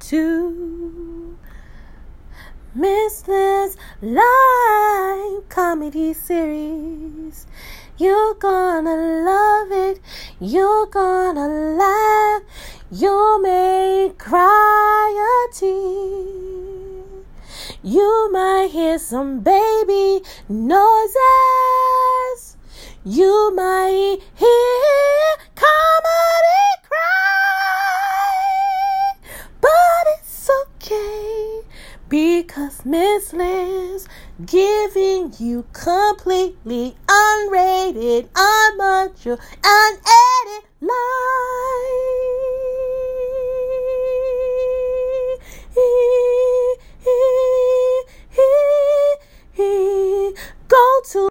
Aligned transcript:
To 0.00 1.36
Miss 2.74 3.22
this 3.22 3.76
Live 4.02 5.48
Comedy 5.48 6.12
Series. 6.12 7.46
You're 7.96 8.34
gonna 8.34 8.96
love 9.24 9.70
it. 9.70 10.00
You're 10.40 10.86
gonna 10.86 11.48
laugh. 11.48 12.42
You 12.90 13.40
may 13.42 14.12
cry 14.18 15.14
a 15.16 15.52
tear. 15.54 17.04
You 17.82 18.30
might 18.32 18.70
hear 18.72 18.98
some 18.98 19.40
baby 19.40 20.22
noises. 20.48 21.14
You 23.04 23.54
might 23.54 24.18
hear 24.34 24.63
because 32.08 32.84
Miss 32.84 33.32
Liz 33.32 34.06
giving 34.44 35.32
you 35.38 35.64
completely 35.72 36.96
unrated, 37.08 38.28
unmature, 38.34 39.38
unedited 39.64 40.68
life. 40.80 41.23